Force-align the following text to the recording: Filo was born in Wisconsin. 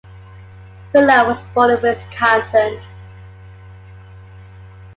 Filo 0.91 1.27
was 1.27 1.39
born 1.53 1.69
in 1.69 1.79
Wisconsin. 1.83 2.81